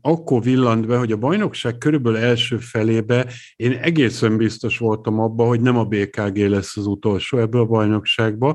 [0.00, 5.60] akkor villant be, hogy a bajnokság körülbelül első felébe én egészen biztos voltam abban, hogy
[5.60, 8.54] nem a BKG lesz az utolsó ebből a bajnokságba.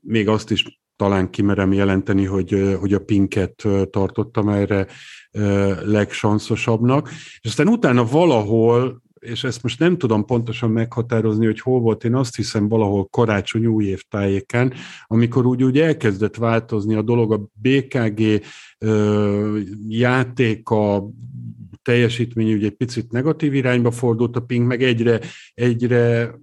[0.00, 4.86] Még azt is talán kimerem jelenteni, hogy, hogy a Pinket tartottam erre
[5.84, 7.08] legsanszosabbnak.
[7.40, 12.14] És aztán utána valahol és ezt most nem tudom pontosan meghatározni, hogy hol volt, én
[12.14, 14.72] azt hiszem valahol karácsony új év tájéken,
[15.06, 18.42] amikor úgy, úgy elkezdett változni a dolog, a BKG
[18.78, 21.10] ö, játéka,
[21.82, 25.20] teljesítmény ugye egy picit negatív irányba fordult, a Pink meg egyre,
[25.54, 26.34] egyre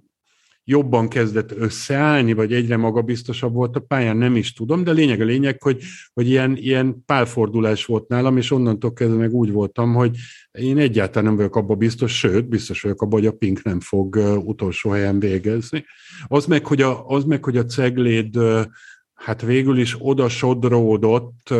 [0.68, 5.24] jobban kezdett összeállni, vagy egyre magabiztosabb volt a pályán, nem is tudom, de lényeg a
[5.24, 10.16] lényeg, hogy, hogy ilyen, ilyen pálfordulás volt nálam, és onnantól kezdve meg úgy voltam, hogy
[10.50, 14.16] én egyáltalán nem vagyok abban biztos, sőt, biztos vagyok abban, hogy a Pink nem fog
[14.44, 15.84] utolsó helyen végezni.
[16.26, 18.38] Az meg, hogy a, az meg, hogy a cegléd
[19.14, 21.50] hát végül is oda sodródott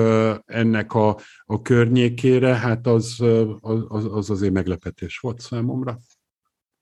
[0.46, 3.20] ennek a, a környékére, hát az,
[3.60, 5.98] az, az azért meglepetés volt számomra.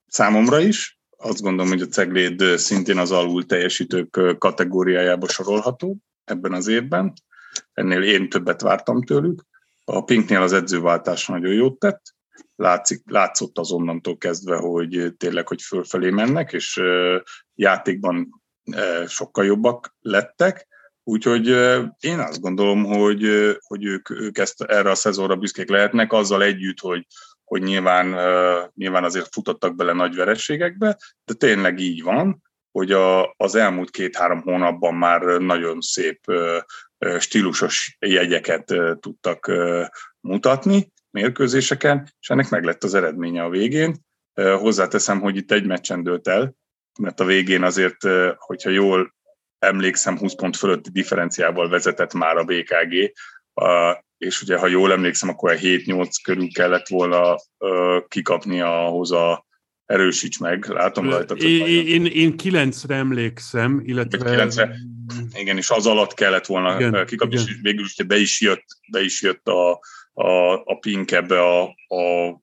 [0.06, 6.66] Számomra is, azt gondolom, hogy a Cegléd szintén az alul teljesítők kategóriájába sorolható ebben az
[6.66, 7.12] évben.
[7.72, 9.42] Ennél én többet vártam tőlük.
[9.84, 12.14] A Pinknél az edzőváltás nagyon jót tett.
[12.56, 16.80] Látszik, látszott azonnantól kezdve, hogy tényleg, hogy fölfelé mennek, és
[17.54, 18.42] játékban
[19.06, 20.68] sokkal jobbak lettek.
[21.02, 21.46] Úgyhogy
[22.00, 26.80] én azt gondolom, hogy, hogy ők, ők ezt erre a szezonra büszkék lehetnek, azzal együtt,
[26.80, 27.06] hogy,
[27.46, 28.06] hogy nyilván,
[28.74, 34.40] nyilván azért futottak bele nagy verességekbe, de tényleg így van, hogy a, az elmúlt két-három
[34.40, 36.20] hónapban már nagyon szép
[37.18, 39.52] stílusos jegyeket tudtak
[40.20, 43.96] mutatni mérkőzéseken, és ennek meg lett az eredménye a végén.
[44.34, 46.54] Hozzáteszem, hogy itt egy meccsen dőlt el,
[46.98, 47.96] mert a végén azért,
[48.36, 49.14] hogyha jól
[49.58, 53.12] emlékszem, 20 pont fölötti differenciával vezetett már a BKG,
[54.18, 59.46] és ugye, ha jól emlékszem, akkor a 7-8 körül kellett volna ö, kikapni ahhoz a
[59.86, 61.34] erősíts meg, látom rajta.
[61.34, 64.30] Én, én, én kilencre emlékszem, illetve...
[64.30, 64.76] Kilencre,
[65.32, 67.46] igen, és az alatt kellett volna igen, kikapni, igen.
[67.48, 69.80] és végül is be is jött, be is jött a,
[70.12, 71.62] a, a Pink ebbe a,
[71.96, 72.40] a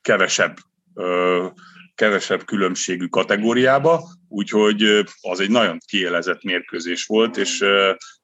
[0.00, 0.56] kevesebb
[0.94, 1.46] ö,
[1.94, 7.64] kevesebb különbségű kategóriába, úgyhogy az egy nagyon kielezett mérkőzés volt, és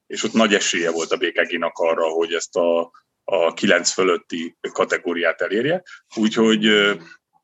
[0.07, 2.91] és ott nagy esélye volt a BKG-nak arra, hogy ezt a,
[3.23, 5.83] a 9 fölötti kategóriát elérje,
[6.15, 6.95] úgyhogy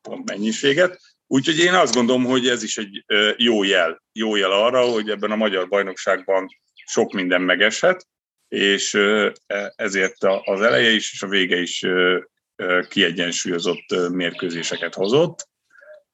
[0.02, 1.00] pont mennyiséget.
[1.28, 3.06] Úgyhogy én azt gondolom, hogy ez is egy
[3.38, 6.48] jó jel, jó jel arra, hogy ebben a magyar bajnokságban
[6.86, 8.08] sok minden megeshet,
[8.48, 8.98] és
[9.76, 11.86] ezért az eleje is és a vége is
[12.90, 15.50] kiegyensúlyozott mérkőzéseket hozott.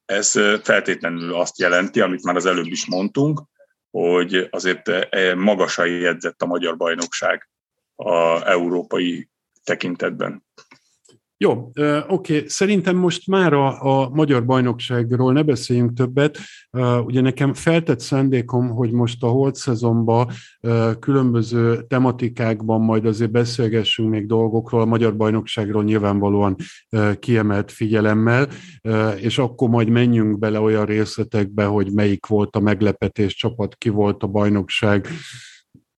[0.05, 0.31] Ez
[0.63, 3.41] feltétlenül azt jelenti, amit már az előbb is mondtunk,
[3.97, 7.49] hogy azért e, magasan jegyzett a magyar bajnokság
[7.95, 9.29] a európai
[9.63, 10.45] tekintetben.
[11.39, 12.07] Jó, oké.
[12.07, 12.43] Okay.
[12.47, 16.37] Szerintem most már a, a magyar bajnokságról ne beszéljünk többet.
[17.05, 20.29] Ugye nekem feltett szándékom, hogy most a holt szezonban
[20.99, 26.55] különböző tematikákban majd azért beszélgessünk még dolgokról, a magyar bajnokságról nyilvánvalóan
[27.19, 28.47] kiemelt figyelemmel,
[29.15, 34.23] és akkor majd menjünk bele olyan részletekbe, hogy melyik volt a meglepetés csapat, ki volt
[34.23, 35.07] a bajnokság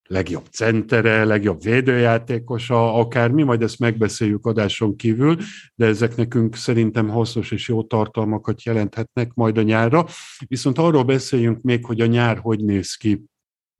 [0.09, 5.37] legjobb centere, legjobb védőjátékosa, akár mi, majd ezt megbeszéljük adáson kívül,
[5.75, 10.05] de ezek nekünk szerintem hasznos és jó tartalmakat jelenthetnek majd a nyárra.
[10.47, 13.23] Viszont arról beszéljünk még, hogy a nyár hogy néz ki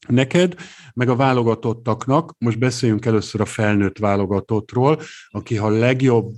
[0.08, 0.56] neked,
[0.94, 2.36] meg a válogatottaknak.
[2.38, 6.34] Most beszéljünk először a felnőtt válogatottról, aki ha legjobb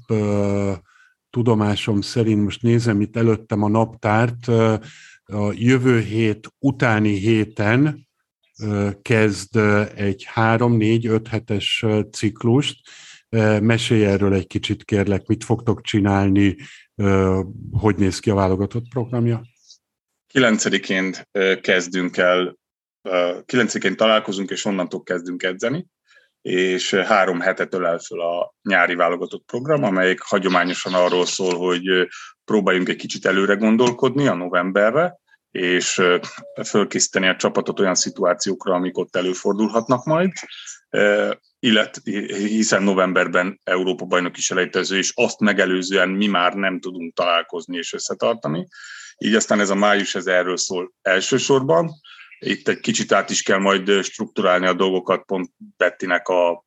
[1.30, 4.48] tudomásom szerint, most nézem itt előttem a naptárt,
[5.24, 8.10] a jövő hét utáni héten
[9.02, 9.56] kezd
[9.96, 12.80] egy három-négy-öt hetes ciklust.
[13.62, 16.56] Mesélj erről egy kicsit, kérlek, mit fogtok csinálni,
[17.72, 19.42] hogy néz ki a válogatott programja?
[20.34, 21.16] 9-én
[21.62, 22.58] kezdünk el,
[23.10, 25.88] 9-én találkozunk, és onnantól kezdünk edzeni,
[26.42, 32.08] és három hetet ölel föl a nyári válogatott program, amelyik hagyományosan arról szól, hogy
[32.46, 35.21] próbáljunk egy kicsit előre gondolkodni a novemberre,
[35.52, 36.02] és
[36.66, 40.32] fölkészíteni a csapatot olyan szituációkra, amik ott előfordulhatnak majd,
[41.60, 47.94] illet, hiszen novemberben Európa bajnoki selejtező, és azt megelőzően mi már nem tudunk találkozni és
[47.94, 48.68] összetartani.
[49.18, 51.92] Így aztán ez a május, ez erről szól elsősorban.
[52.40, 56.64] Itt egy kicsit át is kell majd strukturálni a dolgokat pont Bettinek a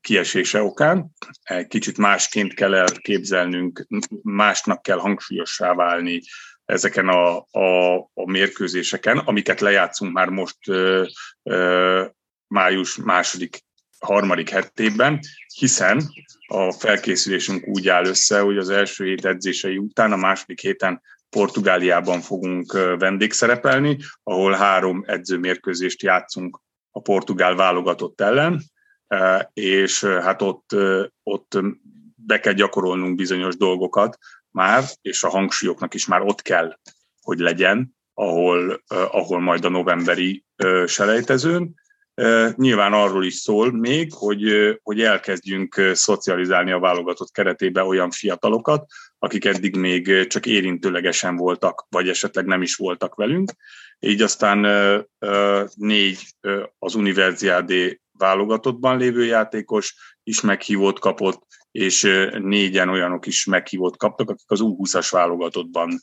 [0.00, 1.10] kiesése okán.
[1.42, 3.86] Egy kicsit másként kell elképzelnünk,
[4.22, 6.20] másnak kell hangsúlyossá válni
[6.72, 11.04] ezeken a, a, a mérkőzéseken, amiket lejátszunk már most ö,
[11.42, 12.04] ö,
[12.46, 13.58] május második,
[13.98, 15.20] harmadik hetében,
[15.54, 16.02] hiszen
[16.46, 22.20] a felkészülésünk úgy áll össze, hogy az első hét edzései után a második héten Portugáliában
[22.20, 28.62] fogunk vendégszerepelni, ahol három edzőmérkőzést játszunk a portugál válogatott ellen,
[29.52, 30.76] és hát ott,
[31.22, 31.58] ott
[32.14, 34.18] be kell gyakorolnunk bizonyos dolgokat,
[34.52, 36.78] már, és a hangsúlyoknak is már ott kell,
[37.22, 40.44] hogy legyen, ahol, ahol majd a novemberi
[40.86, 41.74] selejtezőn.
[42.54, 44.44] Nyilván arról is szól még, hogy,
[44.82, 48.86] hogy elkezdjünk szocializálni a válogatott keretébe olyan fiatalokat,
[49.18, 53.52] akik eddig még csak érintőlegesen voltak, vagy esetleg nem is voltak velünk.
[53.98, 54.58] Így aztán
[55.74, 56.26] négy
[56.78, 62.02] az Universiade válogatottban lévő játékos is meghívót kapott, és
[62.38, 65.98] négyen olyanok is meghívót kaptak, akik az U20-as válogatottban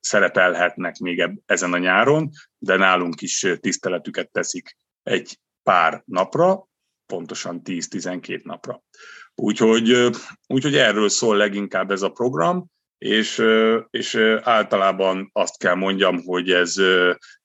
[0.00, 6.68] szerepelhetnek még ezen a nyáron, de nálunk is tiszteletüket teszik egy pár napra,
[7.06, 8.82] pontosan 10-12 napra.
[9.34, 10.10] Úgyhogy,
[10.46, 12.66] úgyhogy erről szól leginkább ez a program,
[12.98, 13.42] és,
[13.90, 16.74] és általában azt kell mondjam, hogy ez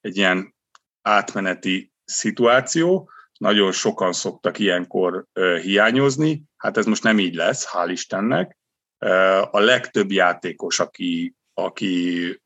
[0.01, 0.55] egy ilyen
[1.01, 5.25] átmeneti szituáció, nagyon sokan szoktak ilyenkor
[5.61, 8.57] hiányozni, hát ez most nem így lesz, hál' Istennek.
[9.51, 12.41] A legtöbb játékos, aki, aki,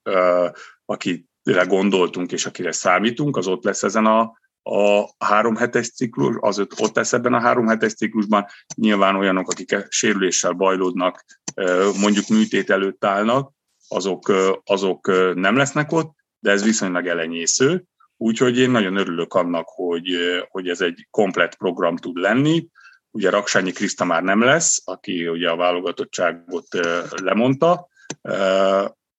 [0.86, 4.20] akire gondoltunk és akire számítunk, az ott lesz ezen a,
[4.64, 8.46] a három hetes ciklus, az ott lesz ebben a három hetes ciklusban.
[8.76, 11.26] Nyilván olyanok, akik sérüléssel bajlódnak,
[12.00, 13.52] mondjuk műtét előtt állnak,
[13.88, 17.84] azok, azok nem lesznek ott, de ez viszonylag elenyésző.
[18.18, 20.10] Úgyhogy én nagyon örülök annak, hogy,
[20.50, 22.68] hogy ez egy komplet program tud lenni.
[23.18, 26.68] Ugye Raksányi Kriszta már nem lesz, aki ugye a válogatottságot
[27.22, 27.88] lemondta,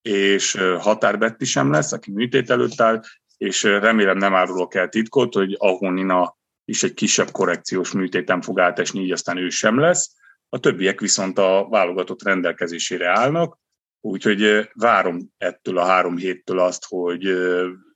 [0.03, 3.03] és Határbetti sem lesz, aki műtét előtt áll,
[3.37, 9.01] és remélem nem árulok el titkot, hogy Ahonina is egy kisebb korrekciós műtéten fog átesni,
[9.01, 10.15] így aztán ő sem lesz.
[10.49, 13.59] A többiek viszont a válogatott rendelkezésére állnak,
[14.01, 17.37] úgyhogy várom ettől a három héttől azt, hogy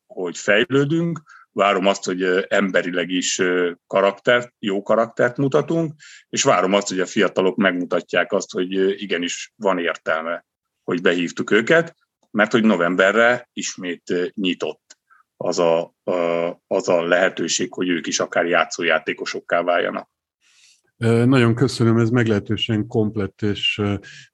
[0.07, 1.21] hogy fejlődünk,
[1.53, 3.43] várom azt, hogy emberileg is
[3.87, 5.93] karaktert, jó karaktert mutatunk,
[6.29, 10.47] és várom azt, hogy a fiatalok megmutatják azt, hogy igenis van értelme,
[10.83, 11.97] hogy behívtuk őket,
[12.31, 14.97] mert hogy novemberre ismét nyitott
[15.37, 15.95] az a,
[16.67, 20.11] az a lehetőség, hogy ők is akár játszójátékosokká váljanak.
[21.03, 23.83] Nagyon köszönöm, ez meglehetősen komplett és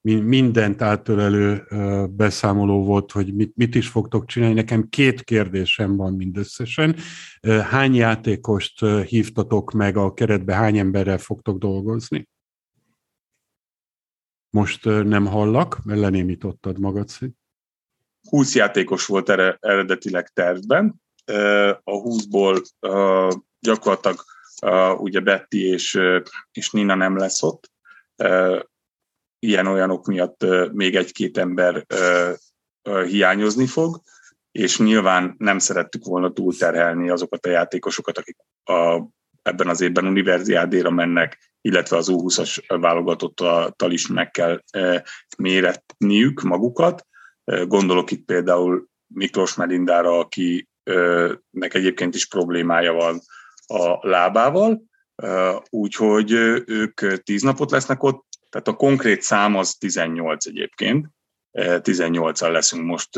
[0.02, 1.66] mindent átölelő
[2.10, 4.54] beszámoló volt, hogy mit, mit is fogtok csinálni.
[4.54, 6.96] Nekem két kérdésem van mindösszesen.
[7.70, 12.28] Hány játékost hívtatok meg a keretbe, hány emberrel fogtok dolgozni?
[14.50, 17.34] Most nem hallak, mert lenémítottad magad szét.
[18.28, 21.02] 20 játékos volt eredetileg tervben.
[21.84, 22.64] A 20-ból
[23.60, 24.16] gyakorlatilag
[24.66, 25.98] uh, ugye Betty és,
[26.52, 27.70] és Nina nem lesz ott.
[28.16, 28.60] Uh,
[29.38, 31.86] ilyen-olyanok miatt még egy-két ember
[33.06, 34.00] hiányozni fog,
[34.52, 39.02] és nyilván nem szerettük volna túlterhelni azokat a játékosokat, akik a,
[39.42, 44.62] ebben az évben univerziádéra mennek, illetve az U20-as válogatottal is meg kell
[45.38, 47.06] méretniük magukat.
[47.44, 53.20] Gondolok itt például Miklós Melindára, akinek egyébként is problémája van
[53.68, 54.82] a lábával,
[55.70, 56.32] úgyhogy
[56.66, 61.06] ők tíz napot lesznek ott, tehát a konkrét szám az 18 egyébként,
[61.58, 63.16] 18-al leszünk most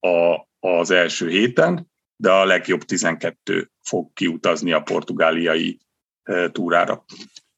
[0.00, 5.80] a, az első héten, de a legjobb 12 fog kiutazni a portugáliai
[6.52, 7.04] túrára.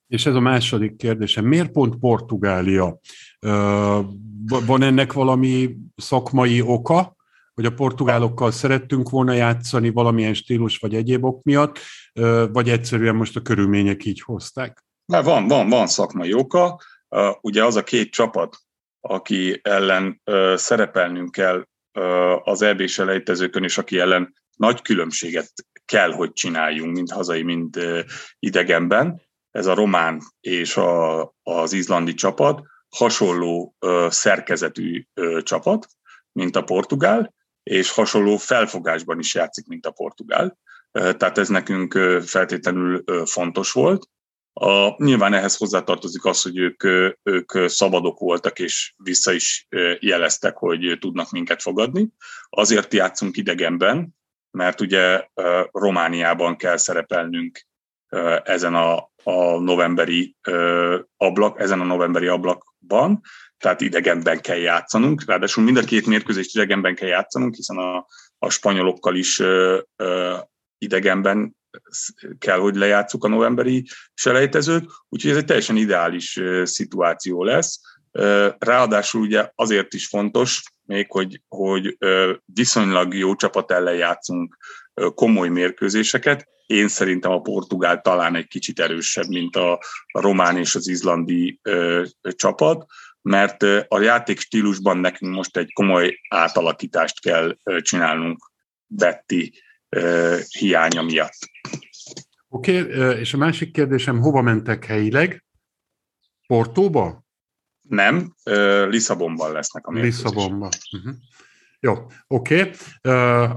[0.07, 1.45] És ez a második kérdésem.
[1.45, 2.99] Miért pont Portugália?
[4.66, 7.16] Van ennek valami szakmai oka,
[7.55, 11.78] hogy a portugálokkal szerettünk volna játszani valamilyen stílus vagy egyéb ok miatt,
[12.52, 14.84] vagy egyszerűen most a körülmények így hozták?
[15.12, 16.80] Mert van, van, van szakmai oka.
[17.40, 18.57] Ugye az a két csapat,
[19.00, 20.22] aki ellen
[20.55, 21.64] szerepelnünk kell
[22.42, 25.52] az eb selejtezőkön, és aki ellen nagy különbséget
[25.84, 27.78] kell, hogy csináljunk, mind hazai, mind
[28.38, 29.22] idegenben.
[29.50, 32.62] Ez a román és a, az izlandi csapat,
[32.96, 33.74] hasonló
[34.09, 35.05] szerkezetű
[35.42, 35.86] csapat,
[36.32, 37.34] mint a portugál,
[37.64, 40.58] és hasonló felfogásban is játszik, mint a portugál.
[40.92, 41.92] Tehát ez nekünk
[42.24, 44.08] feltétlenül fontos volt.
[44.52, 46.84] A, nyilván ehhez hozzátartozik az, hogy ők,
[47.22, 49.66] ők szabadok voltak, és vissza is
[49.98, 52.08] jeleztek, hogy tudnak minket fogadni.
[52.48, 54.14] Azért játszunk idegenben,
[54.50, 55.28] mert ugye
[55.70, 57.66] Romániában kell szerepelnünk
[58.42, 60.36] ezen a, a novemberi
[61.16, 63.20] ablak, ezen a novemberi ablakban,
[63.64, 68.06] tehát idegenben kell játszanunk, ráadásul mind a két mérkőzést idegenben kell játszanunk, hiszen a,
[68.38, 70.36] a spanyolokkal is ö, ö,
[70.78, 71.56] idegenben
[72.38, 77.80] kell, hogy lejátszuk a novemberi selejtezőt, úgyhogy ez egy teljesen ideális szituáció lesz.
[78.58, 81.96] Ráadásul ugye azért is fontos még, hogy, hogy
[82.44, 84.56] viszonylag jó csapat ellen játszunk
[85.14, 86.48] komoly mérkőzéseket.
[86.66, 89.72] Én szerintem a portugál talán egy kicsit erősebb, mint a,
[90.12, 91.60] a román és az izlandi
[92.22, 92.86] csapat,
[93.25, 98.51] mert a játék stílusban nekünk most egy komoly átalakítást kell csinálnunk
[98.87, 99.53] Betty
[100.59, 101.39] hiánya miatt.
[102.49, 105.45] Oké, okay, és a másik kérdésem, hova mentek helyileg?
[106.47, 107.25] Portóba?
[107.81, 108.35] Nem,
[108.89, 110.25] Lisszabonban lesznek a mérkőzések.
[110.25, 110.70] Lisszabonban.
[110.93, 111.14] Uh-huh.
[111.85, 111.93] Jó,
[112.26, 112.61] oké.
[112.61, 112.70] Okay.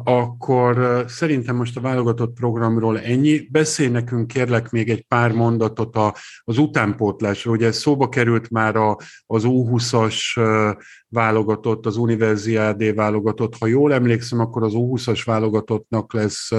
[0.03, 3.47] Akkor szerintem most a válogatott programról ennyi.
[3.51, 5.97] Beszélj nekünk kérlek még egy pár mondatot
[6.41, 7.55] az utánpótlásról.
[7.55, 8.75] Ugye szóba került már
[9.25, 10.15] az U20-as
[11.07, 13.57] válogatott, az Universiade válogatott.
[13.57, 16.49] Ha jól emlékszem, akkor az U20-as válogatottnak lesz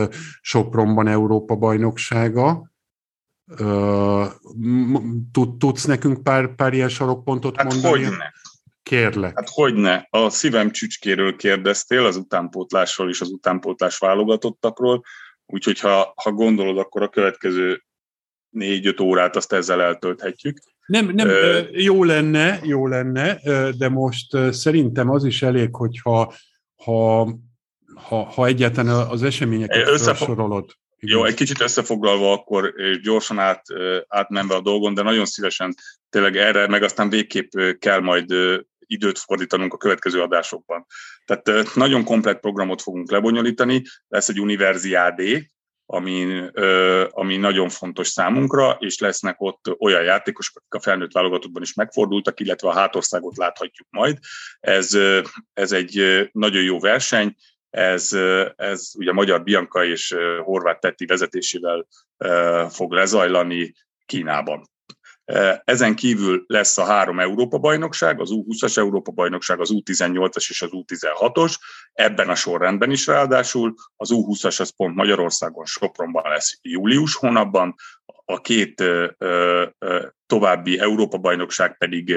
[0.41, 2.71] Sopronban Európa bajnoksága.
[3.61, 4.27] Uh,
[5.59, 8.05] tudsz nekünk pár, pár ilyen sarokpontot hát mondani?
[8.05, 8.33] Hogyne.
[8.89, 9.33] Kérlek.
[9.35, 10.07] Hát hogyne.
[10.11, 15.05] A szívem csücskéről kérdeztél, az utánpótlásról és az utánpótlás válogatottakról,
[15.47, 17.83] úgyhogy ha, ha gondolod, akkor a következő
[18.49, 20.59] négy-öt órát azt ezzel eltölthetjük.
[20.87, 23.39] Nem, nem uh, jó lenne, jó lenne,
[23.79, 26.35] de most szerintem az is elég, hogyha
[26.85, 27.29] ha,
[27.95, 30.17] ha, ha egyáltalán az eseményeket Összefog...
[30.17, 30.71] felsorolod.
[31.01, 33.63] Jó, egy kicsit összefoglalva akkor, és gyorsan át,
[34.09, 35.75] átmenve a dolgon, de nagyon szívesen
[36.11, 38.35] tényleg erre, meg aztán végképp kell majd
[38.89, 40.87] időt fordítanunk a következő adásokban.
[41.25, 45.51] Tehát nagyon komplet programot fogunk lebonyolítani, lesz egy universiádé,
[45.91, 46.45] ami,
[47.11, 52.41] ami nagyon fontos számunkra, és lesznek ott olyan játékosok, akik a felnőtt válogatottban is megfordultak,
[52.41, 54.19] illetve a hátországot láthatjuk majd.
[54.61, 54.99] Ez,
[55.53, 57.37] ez egy nagyon jó verseny,
[57.71, 58.13] ez,
[58.57, 61.87] ez ugye Magyar Bianca és Horváth Tetti vezetésével
[62.71, 63.75] fog lezajlani
[64.07, 64.69] Kínában.
[65.65, 71.55] Ezen kívül lesz a három Európa-bajnokság, az U20-as Európa-bajnokság, az U18-as és az U16-os,
[71.93, 73.75] ebben a sorrendben is ráadásul.
[73.97, 77.75] Az U20-as az pont Magyarországon, Sopronban lesz július hónapban,
[78.25, 78.85] a két
[80.27, 82.17] további Európa-bajnokság pedig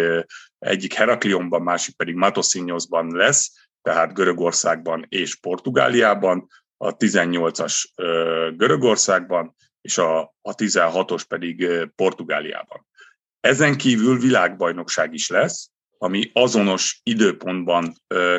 [0.59, 3.51] egyik Heraklionban, másik pedig Matosinhosban lesz,
[3.81, 6.47] tehát Görögországban és Portugáliában,
[6.77, 7.85] a 18-as
[8.55, 12.89] Görögországban, és a, a 16-os pedig Portugáliában.
[13.41, 17.93] Ezen kívül világbajnokság is lesz, ami azonos időpontban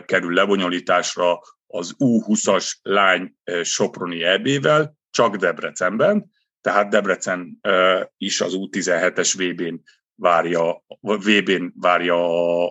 [0.04, 6.30] kerül lebonyolításra az U20-as lány Soproni EB-vel, csak Debrecenben,
[6.60, 7.60] tehát Debrecen
[8.16, 9.82] is az U17-es VB-n
[10.14, 12.16] várja, VB-n várja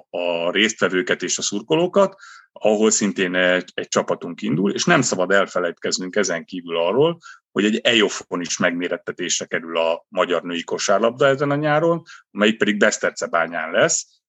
[0.10, 2.16] a, résztvevőket és a szurkolókat,
[2.52, 7.18] ahol szintén egy, egy csapatunk indul, és nem szabad elfelejtkeznünk ezen kívül arról,
[7.52, 12.78] hogy egy EOFON is megmérettetésre kerül a magyar női kosárlabda ezen a nyáron, amelyik pedig
[12.78, 14.22] Besztercebányán lesz,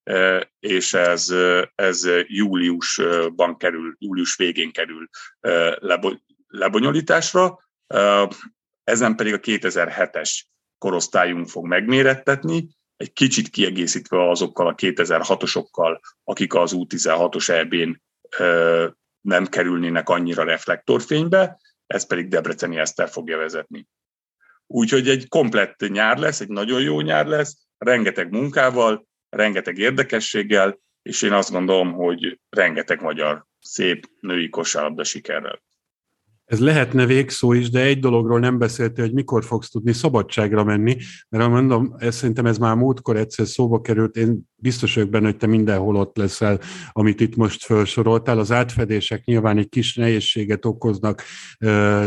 [0.59, 1.35] és ez,
[1.75, 5.09] ez júliusban kerül, július végén kerül
[6.47, 7.59] lebonyolításra.
[8.85, 10.41] Ezen pedig a 2007-es
[10.79, 18.03] korosztályunk fog megmérettetni, egy kicsit kiegészítve azokkal a 2006-osokkal, akik az U16-os EB-n
[19.20, 21.61] nem kerülnének annyira reflektorfénybe,
[21.93, 23.88] ez pedig Debreceni Eszter fogja vezetni.
[24.66, 31.22] Úgyhogy egy komplett nyár lesz, egy nagyon jó nyár lesz, rengeteg munkával, rengeteg érdekességgel, és
[31.22, 35.62] én azt gondolom, hogy rengeteg magyar szép női kosárlabda sikerrel.
[36.53, 40.97] Ez lehetne végszó is, de egy dologról nem beszéltél, hogy mikor fogsz tudni szabadságra menni,
[41.29, 45.37] mert mondom, ez, szerintem ez már múltkor egyszer szóba került, én biztos vagyok benne, hogy
[45.37, 46.61] te mindenhol ott leszel,
[46.93, 48.39] amit itt most felsoroltál.
[48.39, 51.23] Az átfedések nyilván egy kis nehézséget okoznak,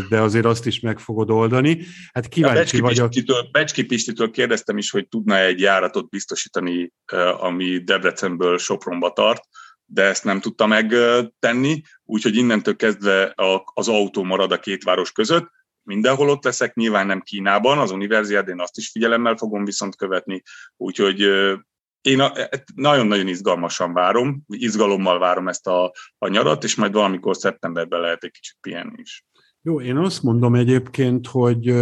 [0.10, 1.80] de azért azt is meg fogod oldani.
[2.14, 3.10] Hát kíváncsi Becski vagyok.
[3.10, 6.93] Pistitől, Becski Pistitől kérdeztem is, hogy tudna egy járatot biztosítani,
[7.39, 9.41] ami Debrecenből Sopronba tart,
[9.86, 13.33] de ezt nem tudta megtenni, úgyhogy innentől kezdve
[13.73, 15.49] az autó marad a két város között.
[15.83, 20.41] Mindenhol ott leszek, nyilván nem Kínában, az én azt is figyelemmel fogom viszont követni,
[20.77, 21.19] úgyhogy
[22.01, 27.99] én e, nagyon-nagyon izgalmasan várom, izgalommal várom ezt a, a nyarat, és majd valamikor szeptemberben
[27.99, 29.25] lehet egy kicsit pihenni is.
[29.68, 31.74] Jó, én azt mondom egyébként, hogy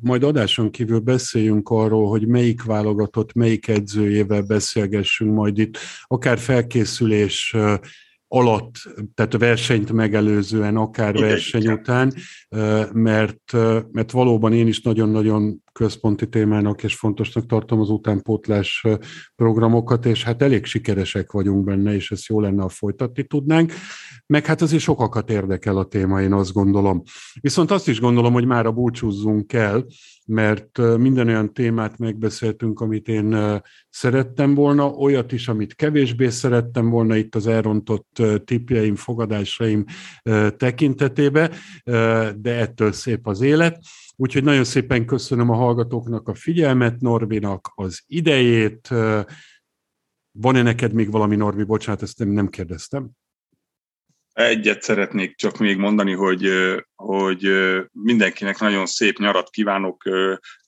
[0.00, 7.56] majd adáson kívül beszéljünk arról, hogy melyik válogatott, melyik edzőjével beszélgessünk majd itt, akár felkészülés
[8.28, 8.74] alatt,
[9.14, 12.14] tehát a versenyt megelőzően, akár verseny után,
[12.92, 13.52] mert,
[13.92, 18.86] mert valóban én is nagyon-nagyon központi témának és fontosnak tartom az utánpótlás
[19.36, 23.72] programokat, és hát elég sikeresek vagyunk benne, és ezt jó lenne, ha folytatni tudnánk.
[24.26, 27.02] Meg hát azért sokakat érdekel a téma, én azt gondolom.
[27.40, 29.86] Viszont azt is gondolom, hogy már a búcsúzzunk el,
[30.26, 37.16] mert minden olyan témát megbeszéltünk, amit én szerettem volna, olyat is, amit kevésbé szerettem volna
[37.16, 39.84] itt az elrontott tipjeim, fogadásaim
[40.56, 41.50] tekintetébe,
[42.36, 43.78] de ettől szép az élet.
[44.22, 48.88] Úgyhogy nagyon szépen köszönöm a hallgatóknak a figyelmet, Norbinak az idejét.
[50.32, 51.62] Van-e neked még valami, Norbi?
[51.62, 53.10] Bocsánat, ezt nem kérdeztem.
[54.32, 56.48] Egyet szeretnék csak még mondani, hogy,
[56.94, 57.48] hogy
[57.92, 60.02] mindenkinek nagyon szép nyarat kívánok,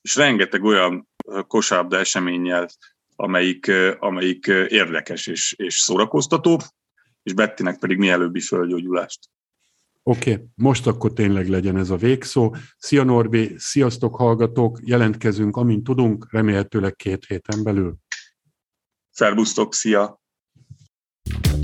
[0.00, 1.08] és rengeteg olyan
[1.46, 2.68] kosárlabda eseménnyel,
[3.16, 6.60] amelyik, amelyik érdekes és, és szórakoztató,
[7.22, 9.18] és Bettinek pedig mielőbbi fölgyógyulást.
[10.06, 12.54] Oké, okay, most akkor tényleg legyen ez a végszó.
[12.76, 17.96] Szia Norbi, sziasztok hallgatók, jelentkezünk, amint tudunk, remélhetőleg két héten belül.
[19.10, 20.22] Szerbusztok, szia!
[21.26, 21.63] thank